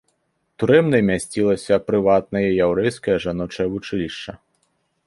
Турэмнай 0.61 1.03
мясцілася 1.09 1.75
прыватнае 1.91 2.43
яўрэйскае 2.69 3.17
жаночае 3.29 3.69
вучылішча. 3.77 4.31